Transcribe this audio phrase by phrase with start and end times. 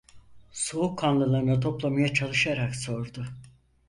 [0.51, 3.25] Soğukkanlılığını toplamaya çalışarak sordu: